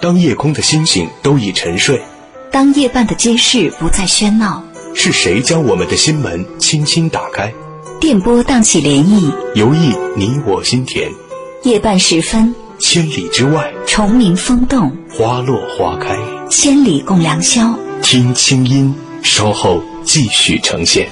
[0.00, 2.00] 当夜空的星星都已沉睡，
[2.50, 4.64] 当夜半的街市不再喧闹，
[4.94, 7.52] 是谁将我们的心门轻轻打开？
[8.00, 11.12] 电波荡起涟漪，游弋你我心田。
[11.64, 16.16] 夜半时分，千里之外，虫鸣风动，花落花开，
[16.48, 17.78] 千里共良宵。
[18.00, 21.06] 听清音，稍后继续呈现。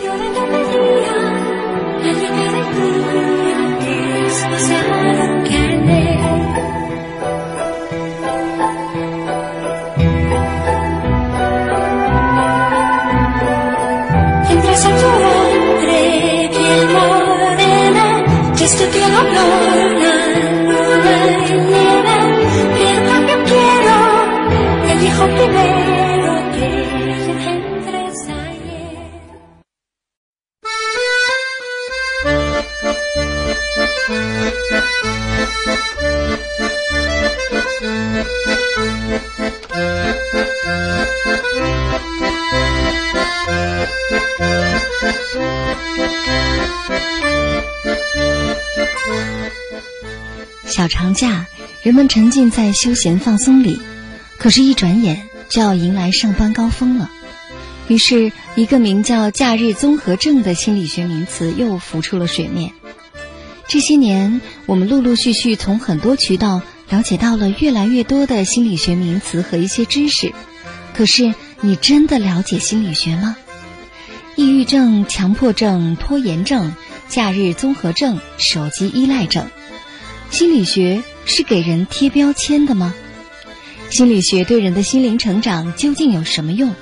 [51.99, 53.81] 们沉浸在休闲放松里，
[54.39, 57.11] 可是，一转眼就要迎来上班高峰了。
[57.89, 62.71] 于是，一个名叫“假日综合症”的心理学名词又浮出了水面。
[63.67, 70.33] 这些年，我们陆陆续续从很多渠道了解到了越来越多的心理学名词和一些知识。
[70.95, 73.35] 可是，你真的了解心理学吗？
[74.37, 76.73] 抑郁症、强迫症、拖延症、
[77.09, 79.49] 假日综合症、手机依赖症。
[80.31, 82.93] 心理学是给人贴标签的吗？
[83.91, 86.75] 心理学对人的心灵成长究竟有什么用？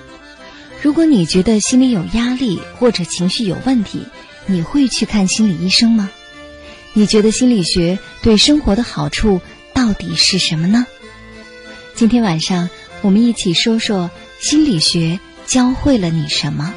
[0.81, 4.07] 如果你觉得心里有压力或者情绪有问题，
[4.47, 6.11] 你会去看心理医生吗？
[6.95, 9.41] 你觉得心理学对生活的好处
[9.75, 10.87] 到底是什么呢？
[11.95, 12.71] 今天晚上
[13.03, 16.73] 我们一起说说心理学教会了你什么。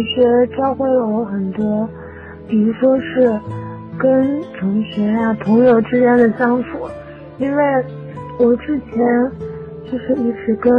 [0.00, 1.86] 心理学教会了我很多，
[2.48, 3.38] 比如说是
[3.98, 6.88] 跟同学啊、朋友之间的相处，
[7.36, 7.84] 因为
[8.38, 9.30] 我之前
[9.84, 10.72] 就是一直跟，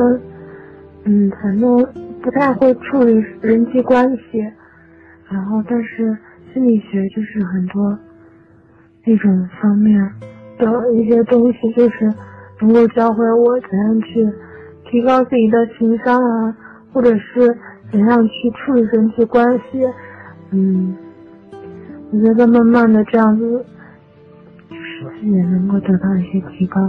[1.03, 1.85] 嗯，反正
[2.23, 4.39] 不太会处理人际关系，
[5.29, 6.17] 然后但是
[6.51, 7.95] 心理学就是很多
[9.05, 10.01] 那种方面
[10.57, 10.65] 的
[10.95, 12.11] 一些东西，就是
[12.61, 14.27] 能够教会我怎样去
[14.89, 16.57] 提高自己的情商啊。
[16.93, 17.57] 或者是
[17.91, 19.83] 怎样去处理人际关系，
[20.51, 20.95] 嗯，
[22.11, 23.65] 我觉得慢慢的这样子，
[24.69, 26.79] 就是也能够得到一些提高。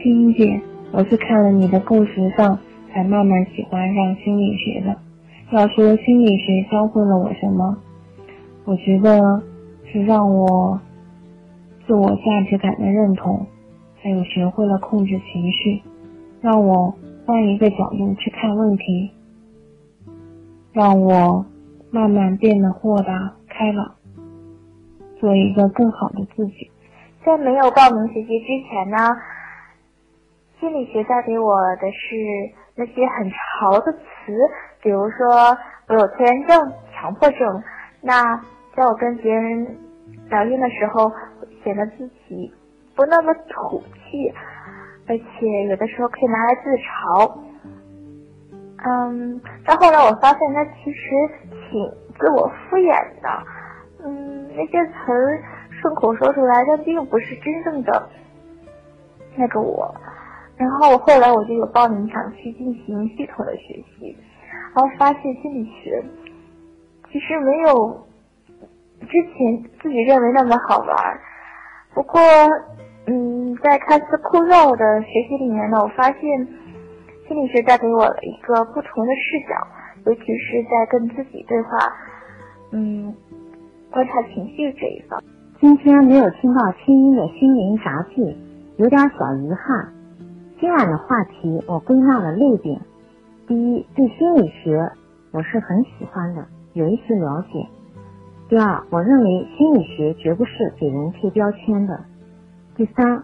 [0.00, 0.60] 青姐，
[0.92, 2.56] 我是看了你的故事上
[2.92, 4.96] 才慢慢喜欢上心理学的。
[5.50, 7.76] 要说心理学教会了我什么，
[8.64, 9.42] 我觉得
[9.92, 10.80] 是让我
[11.86, 13.44] 自我价值感的认同，
[14.00, 15.82] 还有学会了控制情绪，
[16.40, 16.94] 让我。
[17.26, 19.10] 换一个角度去看问题，
[20.78, 21.44] 让我
[21.90, 23.96] 慢慢变得豁达开朗，
[25.18, 26.70] 做一个更好的自己。
[27.26, 28.96] 在没有报名学习之前呢，
[30.60, 32.14] 心理学带给我的是
[32.76, 34.32] 那些很潮的词，
[34.80, 35.26] 比如说
[35.88, 37.60] 我有拖延症、强迫症。
[38.00, 38.40] 那
[38.76, 39.66] 在我跟别人
[40.30, 41.10] 聊天的时候，
[41.64, 42.54] 显得自己
[42.94, 44.32] 不那么土气。
[45.08, 47.47] 而且有的时候可以拿来自嘲。
[48.86, 51.10] 嗯，到后来我发现他其实
[51.68, 53.28] 挺自我敷衍的，
[54.04, 58.08] 嗯，那些词儿顺口说出来，但并不是真正的
[59.36, 59.92] 那个我。
[60.56, 64.16] 然后后来我就有报名想去进行系统的学习，
[64.74, 66.02] 然后发现心理学
[67.10, 68.06] 其实没有
[69.00, 71.20] 之前自己认为那么好玩。
[71.94, 72.20] 不过，
[73.06, 76.48] 嗯，在看似枯燥的学习里面呢，我发现。
[77.28, 79.54] 心理学带给我了一个不同的视角，
[80.06, 81.78] 尤其是在跟自己对话，
[82.72, 83.14] 嗯，
[83.90, 85.22] 观察情绪这一方。
[85.60, 88.34] 今天没有听到清音的心灵杂技，
[88.78, 89.92] 有点小遗憾。
[90.58, 92.80] 今晚的话题我归纳了六点：
[93.46, 94.90] 第一，对心理学
[95.30, 97.68] 我是很喜欢的，有一些了解；
[98.48, 101.94] 第二，我认为心理学绝不是给人贴标签的；
[102.74, 103.22] 第三。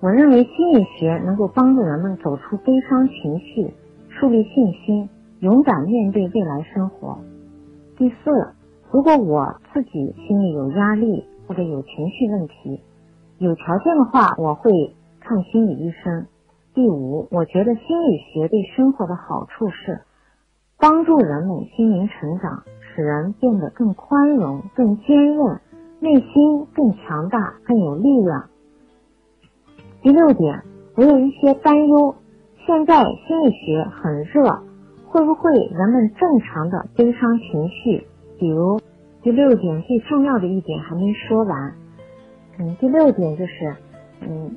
[0.00, 3.74] 我认为心理学能够帮助人们走出悲伤情绪，
[4.08, 5.08] 树立信心，
[5.40, 7.18] 勇敢面对未来生活。
[7.96, 8.30] 第四，
[8.92, 12.80] 如果我自己心里有压力或者有情绪问题，
[13.38, 14.70] 有条件的话，我会
[15.18, 16.26] 看心理医生。
[16.74, 20.02] 第五，我觉得心理学对生活的好处是
[20.78, 22.62] 帮助人们心灵成长，
[22.94, 25.60] 使人变得更宽容、更坚韧，
[25.98, 28.44] 内心更强大、更有力量。
[30.00, 30.62] 第六点，
[30.96, 32.14] 我有一些担忧。
[32.64, 34.44] 现在心理学很热，
[35.06, 38.06] 会不会人们正常的悲伤情绪？
[38.38, 38.78] 比如
[39.22, 41.74] 第六点最重要的一点还没说完。
[42.58, 43.74] 嗯，第六点就是，
[44.20, 44.56] 嗯，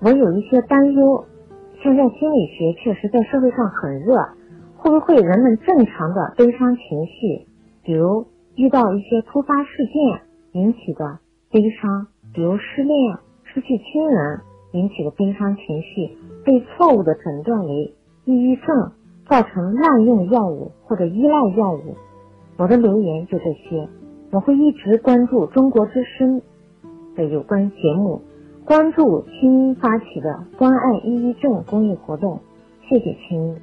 [0.00, 1.24] 我有一些担忧。
[1.82, 4.16] 现在心理学确实在社会上很热，
[4.76, 7.46] 会不会人们正常的悲伤情绪？
[7.82, 8.26] 比如
[8.56, 10.22] 遇到一些突发事件
[10.52, 11.20] 引起的
[11.50, 13.16] 悲伤，比如失恋。
[13.56, 14.40] 失去亲人
[14.72, 16.14] 引起的悲伤情绪，
[16.44, 17.94] 被错误的诊断为
[18.26, 18.92] 抑郁症，
[19.26, 21.96] 造成滥用药物或者依赖药物。
[22.58, 23.88] 我的留言就这些，
[24.30, 26.42] 我会一直关注中国之声
[27.14, 28.20] 的有关节目，
[28.66, 32.38] 关注青音发起的关爱抑郁症公益活动。
[32.90, 33.56] 谢谢青音。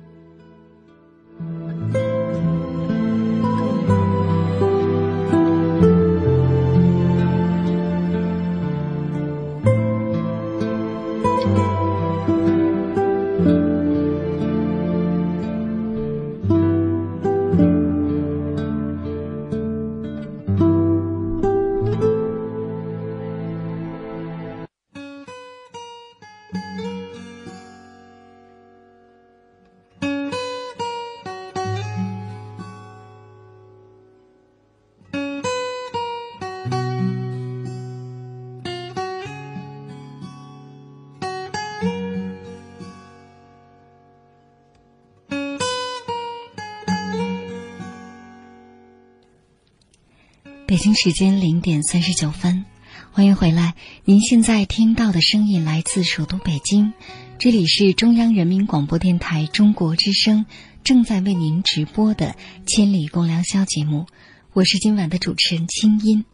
[50.73, 52.65] 北京时间零点三十九分，
[53.11, 53.75] 欢迎回来。
[54.05, 56.93] 您现在听到的声音来自首都北京，
[57.37, 60.47] 这里是中央人民广播电台中国之声
[60.83, 62.29] 正在为您直播的
[62.65, 64.07] 《千里共良宵》节目。
[64.53, 66.25] 我是今晚的主持人清音。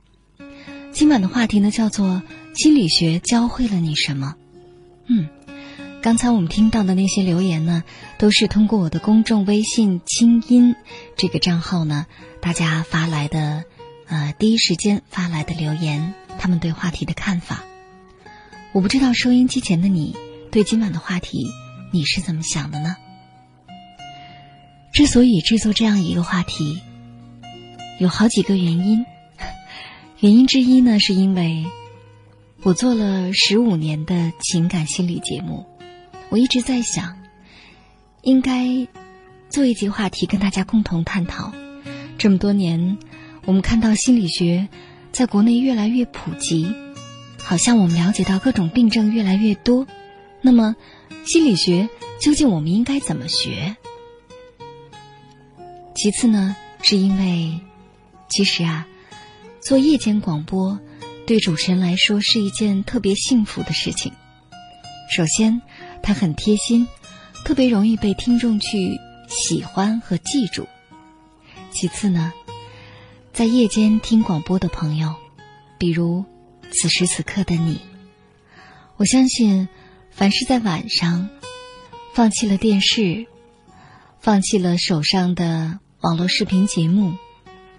[0.93, 2.23] 今晚的话题呢叫做
[2.55, 4.37] “心理学教会了你什么”。
[5.07, 5.27] 嗯，
[6.01, 7.83] 刚才我们听到的那些留言呢，
[8.17, 10.77] 都是通过我的公众微信“清音”
[11.17, 12.05] 这个账号呢，
[12.39, 13.65] 大家发来的。
[14.09, 17.63] 呃，第一时间发来的留言，他们对话题的看法，
[18.71, 20.17] 我不知道收音机前的你
[20.51, 21.47] 对今晚的话题
[21.93, 22.95] 你是怎么想的呢？
[24.91, 26.81] 之所以制作这样一个话题，
[27.99, 29.05] 有好几个原因。
[30.21, 31.67] 原因之一呢，是因为
[32.63, 35.67] 我做了十五年的情感心理节目，
[36.29, 37.15] 我一直在想，
[38.23, 38.87] 应该
[39.51, 41.53] 做一集话题跟大家共同探讨。
[42.17, 42.97] 这么多年。
[43.49, 44.67] 我们看到心理学
[45.11, 46.71] 在国内越来越普及，
[47.41, 49.87] 好像我们了解到各种病症越来越多。
[50.39, 50.75] 那么，
[51.25, 51.89] 心理学
[52.21, 53.75] 究竟我们应该怎么学？
[55.95, 57.59] 其次呢，是因为
[58.29, 58.85] 其实啊，
[59.59, 60.79] 做夜间广播
[61.25, 64.11] 对主持人来说是一件特别幸福的事情。
[65.09, 65.59] 首先，
[66.03, 66.87] 它很贴心，
[67.43, 70.67] 特别容易被听众去喜欢和记住。
[71.71, 72.31] 其次呢。
[73.39, 75.15] 在夜间听广播的朋友，
[75.77, 76.25] 比如
[76.73, 77.79] 此时此刻的你，
[78.97, 79.69] 我相信，
[80.11, 81.29] 凡是在晚上
[82.13, 83.27] 放弃了电视，
[84.19, 87.13] 放弃了手上的网络视频节目，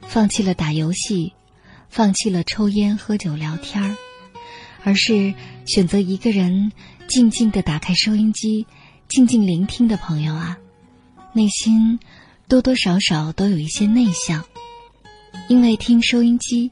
[0.00, 1.34] 放弃了打游戏，
[1.90, 3.96] 放弃了抽烟喝酒聊天儿，
[4.82, 5.34] 而是
[5.66, 6.72] 选择一个人
[7.06, 8.66] 静静的打开收音机，
[9.08, 10.56] 静静聆听的朋友啊，
[11.34, 12.00] 内心
[12.48, 14.46] 多多少少都有一些内向，
[15.48, 16.70] 因为听收音机，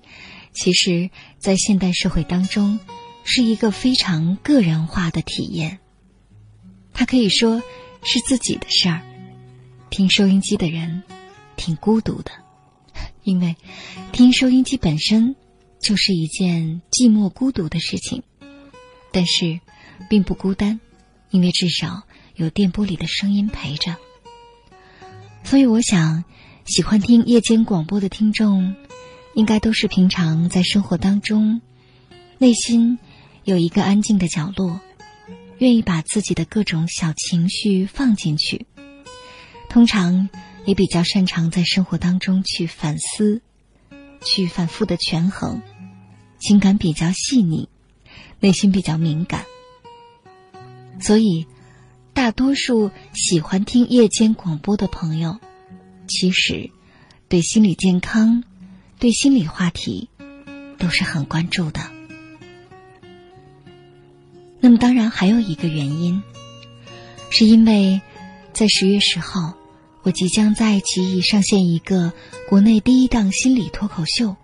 [0.53, 2.79] 其实，在现代社会当中，
[3.25, 5.79] 是一个非常个人化的体验。
[6.93, 7.63] 它可以说
[8.03, 9.03] 是自己的事儿。
[9.91, 11.03] 听收音机的人
[11.57, 12.31] 挺孤独的，
[13.23, 13.57] 因为
[14.13, 15.35] 听收音机本身
[15.81, 18.23] 就是一件寂寞孤独的事情。
[19.11, 19.61] 但是，
[20.09, 20.79] 并不孤单，
[21.31, 22.03] 因为至少
[22.35, 23.97] 有电波里的声音陪着。
[25.43, 26.25] 所以，我想，
[26.69, 28.77] 喜欢听夜间广播的听众，
[29.33, 31.63] 应该都是平常在生活当中，
[32.37, 32.99] 内心
[33.43, 34.79] 有一个安静的角落，
[35.57, 38.67] 愿意把自己的各种小情绪放进去。
[39.71, 40.29] 通常
[40.67, 43.41] 也比较擅长在生活当中去反思，
[44.23, 45.63] 去反复的权衡，
[46.39, 47.71] 情感比较细腻，
[48.41, 49.47] 内心比较敏感，
[51.01, 51.47] 所以
[52.13, 55.39] 大多数喜欢听夜间广播的朋友，
[56.09, 56.71] 其实
[57.29, 58.43] 对心理健康、
[58.99, 60.09] 对心理话题
[60.79, 61.81] 都是很关注的。
[64.61, 66.23] 那么，当然还有一个原因，
[67.31, 68.01] 是因为
[68.53, 69.55] 在十月十号。
[70.05, 72.15] 我即将在爱奇艺上线一个
[72.49, 74.37] 国内第一档心理脱口秀，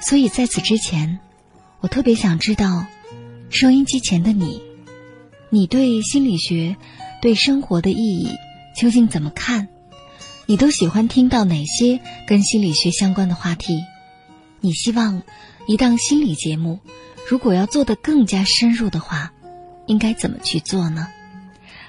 [0.00, 1.18] 所以在此之前，
[1.80, 2.86] 我特别想知道，
[3.50, 4.62] 收音机前的你，
[5.50, 6.76] 你对心理学、
[7.20, 8.28] 对生活的意义
[8.76, 9.66] 究竟怎么看？
[10.46, 13.82] 你都喜欢听到哪些跟心理学相关的话题？
[14.60, 15.22] 你希望
[15.66, 16.80] 一档心理节目，
[17.28, 19.32] 如果要做得更加深入的话，
[19.86, 21.08] 应该怎么去做呢？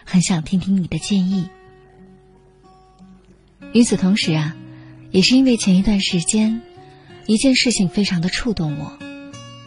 [0.05, 1.50] 很想听听你的建议。
[3.74, 4.55] 与此同时啊，
[5.12, 6.62] 也是因为前一段时间，
[7.25, 8.97] 一件事情非常的触动我，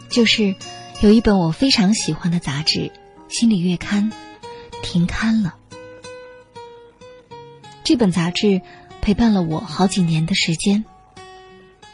[0.09, 0.55] 就是
[1.01, 2.79] 有一本我非常喜欢的杂志
[3.29, 4.11] 《心理月刊》
[4.81, 5.57] 停刊了。
[7.83, 8.61] 这本杂志
[9.01, 10.85] 陪伴了我好几年的时间。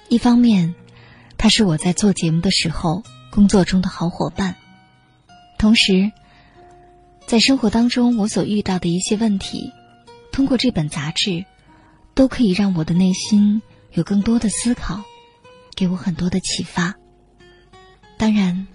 [0.10, 0.76] 一方面，
[1.38, 4.54] 它是我在做节目的时候工作中的好伙伴；
[5.58, 6.12] 同时，
[7.26, 9.72] 在生活当中我所遇到的一些问题，
[10.32, 11.46] 通过这本杂志。
[12.16, 13.62] 都可以让我的内心
[13.92, 15.04] 有更多的思考，
[15.76, 16.96] 给我很多的启发。
[18.16, 18.68] 当然，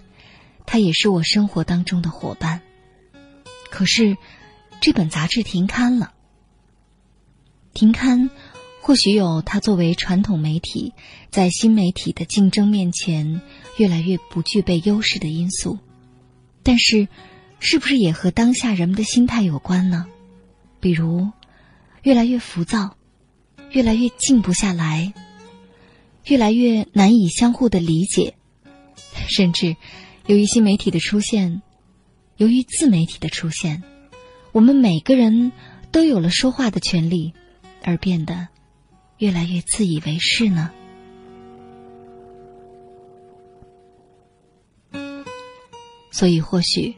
[0.67, 2.61] 它也是我生活当中的伙伴。
[3.71, 4.15] 可是，
[4.79, 6.13] 这本杂志停刊了。
[7.81, 8.29] 平刊，
[8.79, 10.93] 或许有它作为传统媒体
[11.31, 13.41] 在新媒体的竞争面前
[13.75, 15.79] 越来越不具备优势的因素，
[16.61, 17.07] 但是，
[17.59, 20.05] 是不是也和当下人们的心态有关呢？
[20.79, 21.31] 比如，
[22.03, 22.95] 越来越浮躁。
[23.71, 25.13] 越来越静不下来，
[26.25, 28.35] 越来越难以相互的理解，
[29.27, 29.75] 甚至
[30.27, 31.63] 由于新媒体的出现，
[32.37, 33.81] 由于自媒体的出现，
[34.51, 35.51] 我们每个人
[35.91, 37.33] 都有了说话的权利，
[37.83, 38.47] 而变得
[39.17, 40.71] 越来越自以为是呢？
[46.11, 46.95] 所以，或许，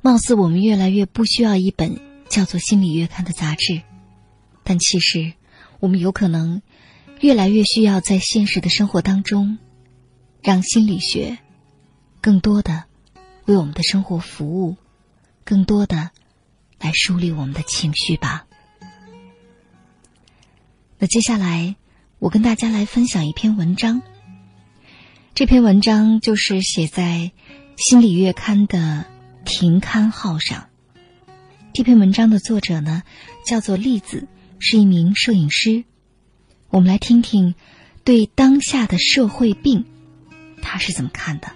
[0.00, 3.82] 貌似我们越来越不需要一本叫做《心理月刊》的杂志，
[4.62, 5.32] 但其实。
[5.78, 6.62] 我们有可能
[7.20, 9.58] 越来越需要在现实的生活当中，
[10.42, 11.36] 让心理学
[12.22, 12.84] 更多的
[13.44, 14.76] 为我们的生活服务，
[15.44, 16.12] 更多的
[16.78, 18.45] 来梳理我们的情绪吧。
[20.98, 21.76] 那接下来，
[22.18, 24.00] 我跟大家来分享一篇文章。
[25.34, 27.32] 这篇文章就是写在
[27.76, 29.04] 《心理月刊》的
[29.44, 30.68] 停刊号上。
[31.74, 33.02] 这篇文章的作者呢，
[33.44, 34.26] 叫做栗子。
[34.58, 35.84] 是一名摄影师，
[36.70, 37.54] 我们来听听
[38.04, 39.84] 对当下的社会病，
[40.62, 41.52] 他是怎么看的。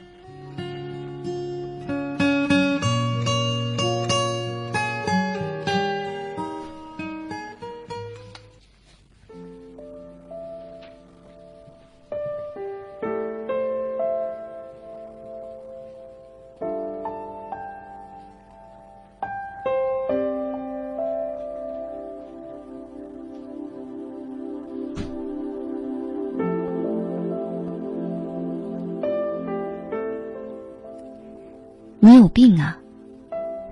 [32.02, 32.78] 你有病啊！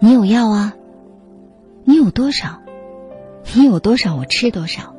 [0.00, 0.74] 你有药啊！
[1.84, 2.60] 你有多少？
[3.54, 4.16] 你有多少？
[4.16, 4.94] 我吃多少？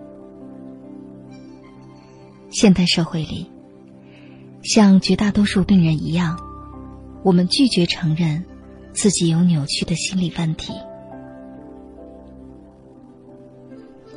[2.49, 3.51] 现代社会里，
[4.63, 6.39] 像绝大多数病人一样，
[7.21, 8.43] 我们拒绝承认
[8.93, 10.73] 自己有扭曲的心理问题。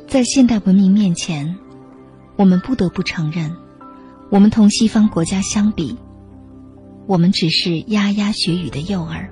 [0.07, 1.55] 在现代文明面前，
[2.35, 3.55] 我们不得不承认，
[4.31, 5.99] 我们同西方国家相比，
[7.05, 9.29] 我们只是牙牙学语的幼儿。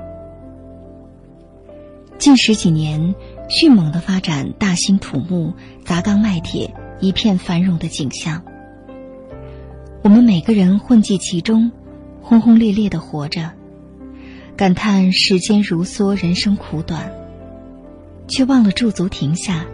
[2.17, 3.15] 近十几年，
[3.49, 5.53] 迅猛的发展，大兴土木，
[5.85, 8.43] 砸缸卖铁，一片繁荣的景象。
[10.03, 11.71] 我们每个人混迹其中，
[12.21, 13.51] 轰轰烈烈的活着，
[14.57, 17.11] 感叹时间如梭，人生苦短，
[18.27, 19.65] 却忘了驻足停下，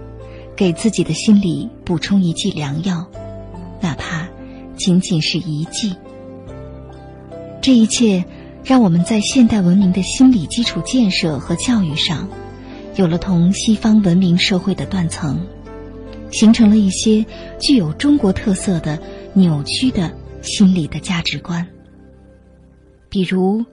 [0.55, 3.07] 给自己的心里补充一剂良药，
[3.81, 4.27] 哪怕
[4.75, 5.95] 仅仅是一剂。
[7.67, 8.23] 这一切，
[8.63, 12.29] 让我们在现代文明的心理基础建设和教育上，
[12.95, 15.45] 有了同西方文明社会的断层，
[16.31, 17.25] 形成了一些
[17.59, 18.97] 具有中国特色的。
[19.33, 21.67] 扭曲的心理的价值观，
[23.09, 23.65] 比如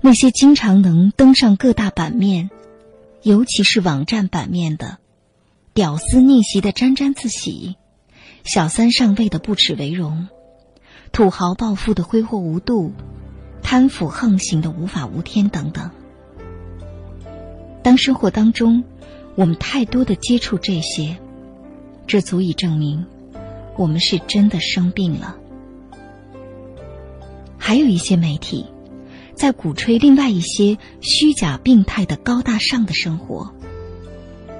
[0.00, 2.50] 那些经常能登上各大版面，
[3.22, 4.98] 尤其是网站版面的
[5.74, 7.76] 屌丝逆袭的沾沾自喜，
[8.42, 10.26] 小三上位的不耻为荣，
[11.12, 12.92] 土豪暴富的挥霍无度，
[13.70, 15.90] 贪腐横行的无法无天等等。
[17.82, 18.82] 当生活当中
[19.34, 21.18] 我们太多的接触这些，
[22.06, 23.04] 这足以证明。
[23.76, 25.36] 我们是真的生病了。
[27.58, 28.64] 还有一些媒体，
[29.34, 33.52] 在鼓吹另外一些虚假病态的高大上的生活。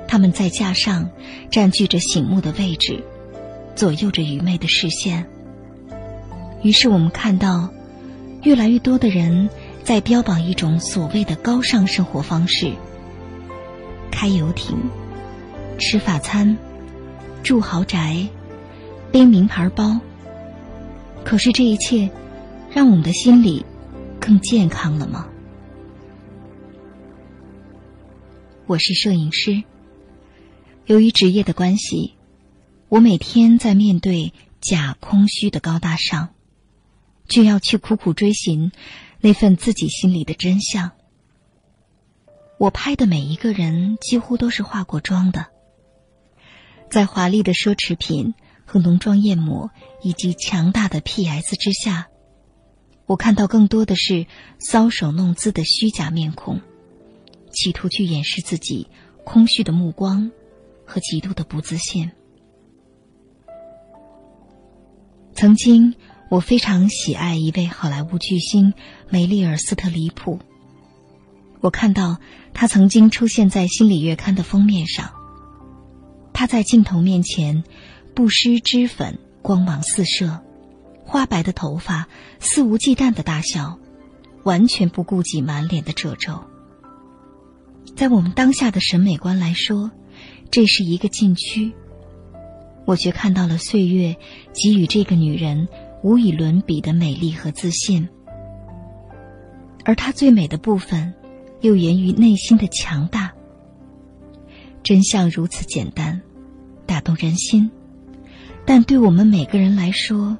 [0.07, 1.09] 他们在架上
[1.50, 3.03] 占据着醒目的位置，
[3.75, 5.27] 左右着愚昧的视线。
[6.62, 7.71] 于是我们看到，
[8.42, 9.49] 越来越多的人
[9.83, 12.73] 在标榜一种所谓的高尚生活方式：
[14.11, 14.76] 开游艇、
[15.78, 16.57] 吃法餐、
[17.42, 18.26] 住豪宅。
[19.11, 19.99] 背名牌包，
[21.25, 22.11] 可是这一切，
[22.71, 23.64] 让我们的心里
[24.21, 25.26] 更健康了吗？
[28.66, 29.62] 我是摄影师，
[30.85, 32.12] 由于职业的关系，
[32.90, 36.28] 我每天在面对假空虚的高大上，
[37.28, 38.73] 就要去苦苦追寻
[39.20, 40.90] 那份自己心里的真相。
[42.58, 45.46] 我拍的每一个人几乎都是化过妆的，
[46.90, 48.35] 在华丽的奢侈品。
[48.70, 49.70] 和浓妆艳抹
[50.03, 51.57] 以及强大的 P.S.
[51.57, 52.09] 之下，
[53.07, 54.26] 我看到更多的是
[54.61, 56.61] 搔首弄姿的虚假面孔，
[57.50, 58.87] 企图去掩饰自己
[59.24, 60.31] 空虚的目光
[60.85, 62.11] 和极度的不自信。
[65.33, 65.94] 曾经，
[66.29, 68.75] 我非常喜爱一位好莱坞巨星
[69.09, 70.38] 梅丽尔·斯特里普。
[71.61, 72.19] 我看到
[72.53, 75.11] 他曾经出现在《心理月刊》的封面上，
[76.33, 77.64] 他在镜头面前。
[78.14, 80.41] 不施脂粉，光芒四射，
[81.05, 82.09] 花白的头发，
[82.41, 83.79] 肆无忌惮的大笑，
[84.43, 86.43] 完全不顾及满脸的褶皱。
[87.95, 89.93] 在我们当下的审美观来说，
[90.51, 91.73] 这是一个禁区。
[92.87, 94.17] 我却看到了岁月
[94.53, 95.69] 给予这个女人
[96.09, 98.09] 无以伦比的美丽和自信，
[99.85, 101.12] 而她最美的部分，
[101.61, 103.31] 又源于内心的强大。
[104.83, 106.23] 真相如此简单，
[106.87, 107.71] 打动人心。
[108.64, 110.38] 但对我们每个人来说，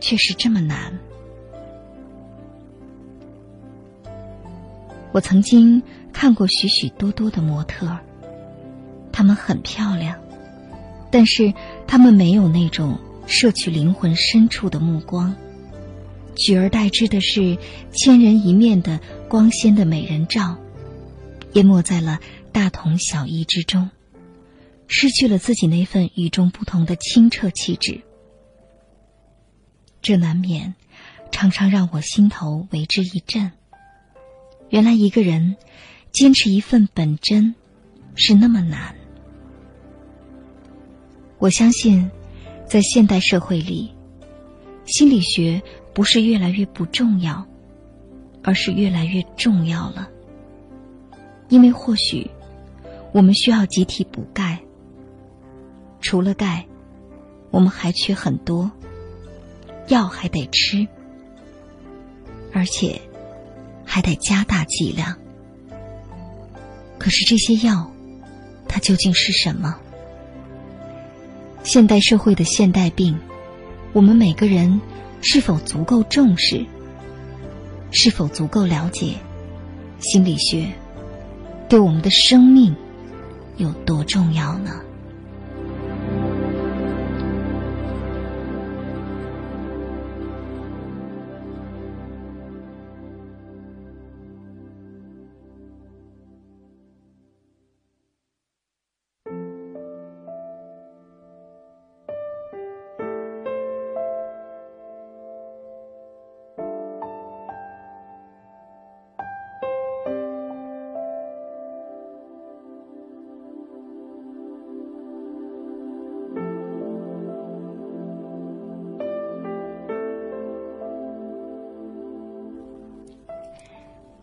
[0.00, 0.98] 却是这么难。
[5.12, 5.80] 我曾经
[6.12, 7.96] 看过许许多多的模特，
[9.12, 10.18] 她们很漂亮，
[11.12, 11.54] 但是
[11.86, 12.98] 她们没有那种
[13.30, 15.34] 摄取灵魂深处的目光，
[16.36, 17.56] 取而代之的是
[17.92, 20.58] 千人一面的光鲜的美人照，
[21.52, 22.18] 淹没在了
[22.50, 23.88] 大同小异之中。
[24.88, 28.00] 失去了自己那份与众不同的清澈气质，
[30.02, 30.74] 这难免
[31.30, 33.52] 常常让我心头为之一震。
[34.70, 35.56] 原来一个人
[36.10, 37.54] 坚持一份本真
[38.16, 38.96] 是那么难。
[41.38, 42.10] 我相信，
[42.70, 43.92] 在现代社会里，
[44.86, 45.60] 心理学
[45.92, 47.44] 不是越来越不重要，
[48.44, 50.08] 而是越来越重要了。
[51.48, 52.30] 因为或许
[53.10, 54.60] 我们需要集体补钙。
[56.00, 56.64] 除了钙，
[57.50, 58.70] 我们还缺很多，
[59.88, 60.86] 药还得吃，
[62.52, 63.00] 而且
[63.84, 65.18] 还得加大剂量。
[67.00, 67.90] 可是这些药，
[68.68, 69.76] 它究竟是什么？
[71.62, 73.18] 现代社会的现代病，
[73.92, 74.80] 我们每个人
[75.20, 76.64] 是否足够重视？
[77.92, 79.14] 是否足够了解
[79.98, 80.70] 心理学
[81.68, 82.74] 对我们的生命
[83.56, 84.80] 有多重要呢？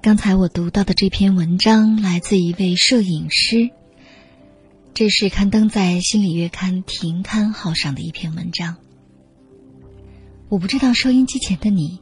[0.08, 3.72] 刚才我读到的这篇文章来自一位摄影师，
[4.94, 8.78] 这是刊登在《心理月刊》停刊号上的一篇文章。
[10.48, 12.00] 我不知道收音机前的你，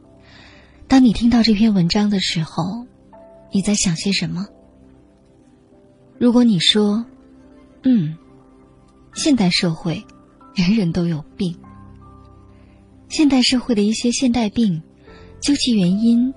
[0.86, 2.86] 当你听到这篇文章的时候，
[3.50, 4.46] 你在想些什么？
[6.16, 7.04] 如果你说
[7.82, 8.16] ：“嗯，
[9.14, 10.04] 现代社会
[10.54, 11.58] 人人都有病，
[13.08, 14.80] 现代社会的一些现代病，
[15.40, 16.32] 究其原因。”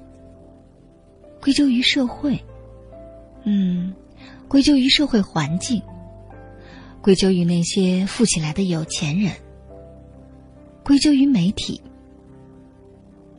[1.41, 2.43] 归咎于社会，
[3.43, 3.93] 嗯，
[4.47, 5.81] 归咎于社会环境，
[7.01, 9.33] 归咎于那些富起来的有钱人，
[10.83, 11.81] 归咎于媒体。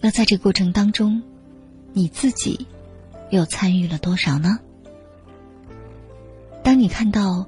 [0.01, 1.23] 那在这过程当中，
[1.93, 2.67] 你自己
[3.29, 4.59] 又参与了多少呢？
[6.63, 7.47] 当你看到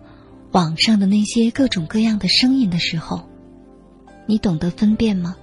[0.50, 3.22] 网上的那些各种各样的声音的时候，
[4.26, 5.34] 你懂得分辨吗？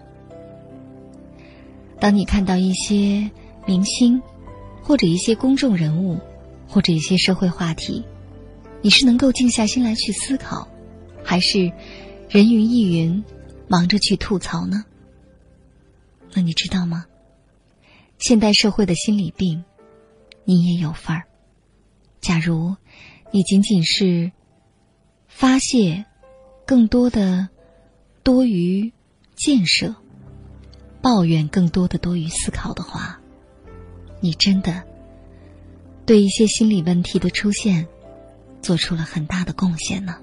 [1.99, 3.31] 当你看到一些
[3.65, 4.21] 明星。
[4.81, 6.19] 或者一些公众人物，
[6.67, 8.03] 或者一些社会话题，
[8.81, 10.67] 你是能够静下心来去思考，
[11.23, 11.71] 还是
[12.29, 13.23] 人云亦云，
[13.67, 14.83] 忙着去吐槽呢？
[16.33, 17.05] 那你知道吗？
[18.17, 19.63] 现代社会的心理病，
[20.43, 21.23] 你也有份儿。
[22.21, 22.75] 假如
[23.31, 24.31] 你仅仅是
[25.27, 26.05] 发泄
[26.65, 27.47] 更多的
[28.23, 28.91] 多于
[29.35, 29.95] 建设，
[31.01, 33.18] 抱怨更多的多于思考的话。
[34.19, 34.83] 你真的
[36.05, 37.87] 对一些心理问题的出现
[38.61, 40.15] 做出了很大的贡献呢。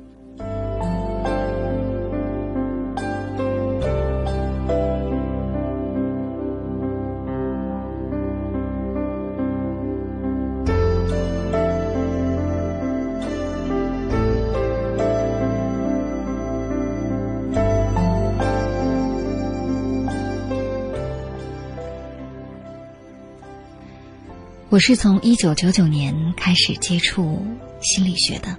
[24.77, 27.43] 我是从一九九九年开始接触
[27.81, 28.55] 心理学的，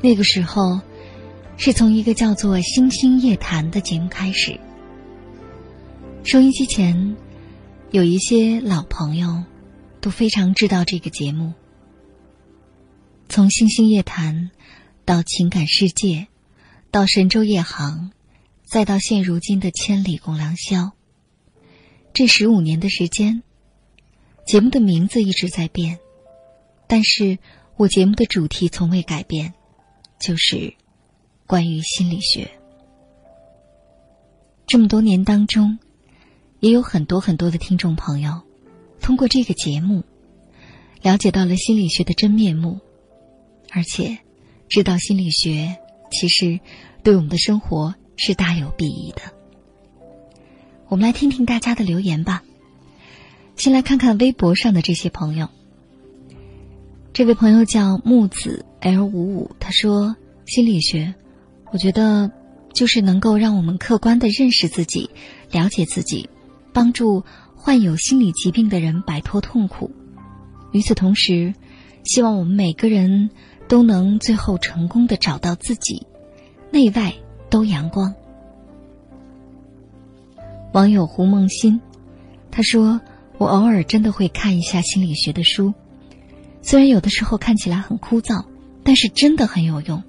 [0.00, 0.80] 那个时候
[1.58, 4.58] 是从一个叫做《星星夜谈》的节目开始。
[6.24, 7.14] 收音机前
[7.90, 9.44] 有一些老朋友
[10.00, 11.52] 都非常知道这个节目。
[13.28, 14.50] 从《星星夜谈》
[15.04, 16.06] 到《情感世界》，
[16.90, 18.10] 到《神州夜航》，
[18.64, 20.78] 再到现如今的《千里共良宵》，
[22.14, 23.42] 这十五年的时间。
[24.50, 26.00] 节目的名字一直在变，
[26.88, 27.38] 但是
[27.76, 29.54] 我节目的主题从未改变，
[30.18, 30.74] 就是
[31.46, 32.50] 关于心理学。
[34.66, 35.78] 这么多年当中，
[36.58, 38.42] 也有很多很多的听众朋友，
[39.00, 40.02] 通过这个节目，
[41.00, 42.80] 了解到了心理学的真面目，
[43.70, 44.18] 而且
[44.68, 45.76] 知道心理学
[46.10, 46.58] 其实
[47.04, 49.22] 对我们的生活是大有裨益的。
[50.88, 52.42] 我们来听听大家的留言吧。
[53.60, 55.46] 先来看看微博上的这些朋友。
[57.12, 60.16] 这位朋友叫木子 L 五五，他说
[60.48, 61.14] ：“心理学，
[61.70, 62.32] 我觉得
[62.72, 65.10] 就是能够让我们客观的认识自己，
[65.50, 66.30] 了解自己，
[66.72, 67.22] 帮助
[67.54, 69.90] 患有心理疾病的人摆脱痛苦。
[70.72, 71.52] 与此同时，
[72.02, 73.28] 希望我们每个人
[73.68, 76.06] 都能最后成功的找到自己，
[76.70, 77.12] 内外
[77.50, 78.14] 都阳光。”
[80.72, 81.78] 网友胡梦欣，
[82.50, 82.98] 他说。
[83.40, 85.72] 我偶尔真的会看一下心理学的书，
[86.60, 88.44] 虽然有的时候看起来很枯燥，
[88.84, 90.02] 但是真的很有用。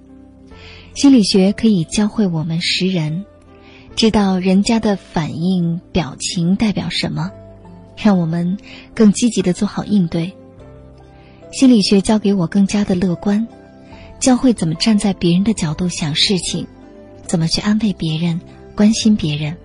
[0.95, 3.23] 心理学可以教会我们识人，
[3.95, 7.31] 知道人家的反应表情代表什么，
[7.95, 8.57] 让我们
[8.93, 10.33] 更积极的做好应对。
[11.53, 13.47] 心理学教给我更加的乐观，
[14.19, 16.67] 教会怎么站在别人的角度想事情，
[17.25, 18.41] 怎么去安慰别人，
[18.75, 19.55] 关心别人。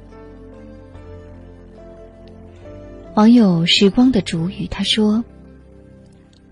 [3.17, 5.25] 网友时光的主语他说：“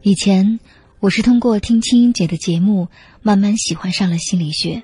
[0.00, 0.58] 以前
[0.98, 2.88] 我是通过听青音姐的节目
[3.20, 4.82] 慢慢喜欢上了心理学，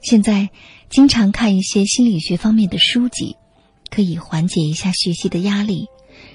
[0.00, 0.50] 现在
[0.88, 3.34] 经常看一些心理学方面的书籍，
[3.90, 5.88] 可以缓解一下学习的压力，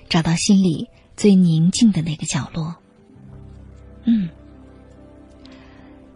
[0.09, 2.75] 找到心里最宁静的那个角落。”
[4.03, 4.27] 嗯，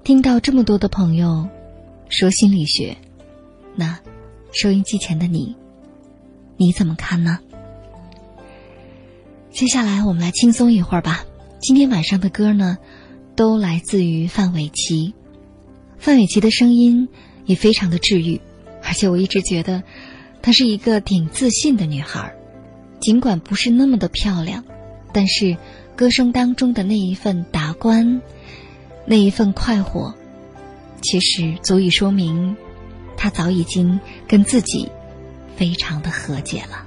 [0.03, 1.47] 听到这么多的朋友
[2.09, 2.97] 说心理学，
[3.77, 3.97] 那
[4.51, 5.55] 收音机前的你，
[6.57, 7.39] 你怎么看呢？
[9.51, 11.25] 接下来我们来轻松一会儿吧。
[11.59, 12.77] 今天晚上的歌呢，
[13.35, 15.13] 都来自于范玮琪。
[15.97, 17.09] 范玮琪的声音
[17.45, 18.39] 也非常的治愈，
[18.83, 19.83] 而且我一直觉得，
[20.41, 22.33] 她是一个挺自信的女孩。
[23.01, 24.63] 尽管不是那么的漂亮，
[25.11, 25.57] 但是
[25.95, 28.21] 歌声当中的那一份达观，
[29.05, 30.13] 那一份快活，
[31.01, 32.55] 其实足以说明，
[33.17, 34.89] 她早已经跟自己
[35.57, 36.85] 非常的和解了。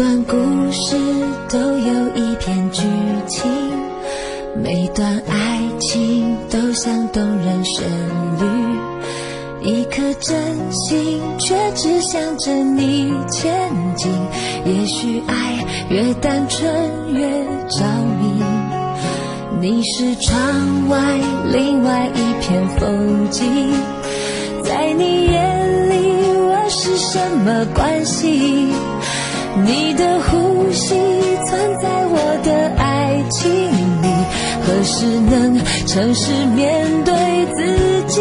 [0.00, 0.34] 段故
[0.72, 0.96] 事
[1.50, 2.84] 都有一篇剧
[3.28, 3.50] 情，
[4.56, 7.86] 每段爱情都像动人旋
[8.38, 8.46] 律。
[9.60, 14.10] 一颗真心却只向着你前进。
[14.64, 16.72] 也许爱越单纯
[17.12, 17.28] 越
[17.68, 17.84] 着
[18.22, 18.42] 迷。
[19.60, 20.98] 你是窗外
[21.52, 23.70] 另外一片风景，
[24.64, 28.72] 在你眼里我是什么关系？
[29.64, 30.94] 你的呼吸
[31.46, 33.50] 存在我的爱情
[34.02, 34.08] 里，
[34.62, 37.14] 何时能诚实面对
[37.54, 38.20] 自己？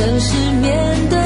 [0.00, 1.19] 能诚实面对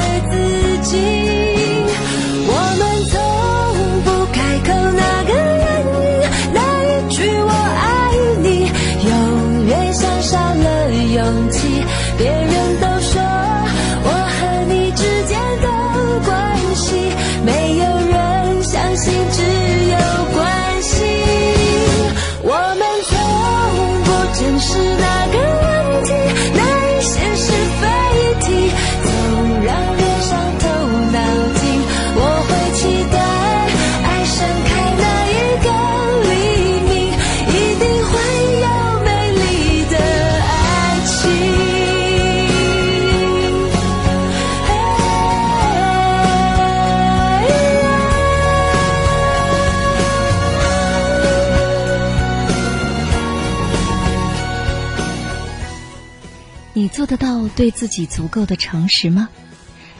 [56.95, 59.27] 做得到对自己足够的诚实吗？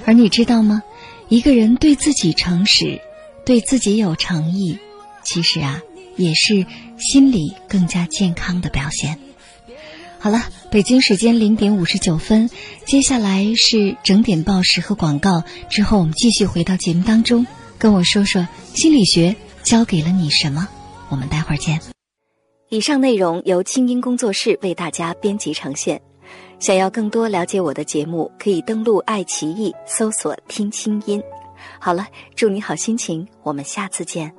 [0.05, 0.81] 而你知道吗？
[1.27, 3.01] 一个人对自己诚实，
[3.45, 4.79] 对自己有诚意，
[5.21, 5.81] 其实啊，
[6.15, 6.65] 也是
[6.97, 9.19] 心理更加健康的表现。
[10.19, 12.49] 好了，北京时间零点五十九分，
[12.85, 17.45] 接下来是整点报时和广告，之后我们继续回到节目当中，
[17.77, 20.69] 跟我说说心理学教给了你什么。
[21.09, 21.81] 我们待会儿见。
[22.69, 26.01] 以上内容由清音工作室为大家编辑呈现。
[26.65, 31.21] 想要更多了解我的节目，可以登录爱奇艺搜索“听清音”。
[31.79, 34.33] 好了，祝你好心情，我们下次见。